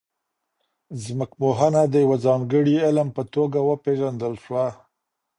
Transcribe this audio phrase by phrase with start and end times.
[1.03, 4.67] ځمکپوهنه د یو ځانګړي علم په توګه وپیژندل سوه.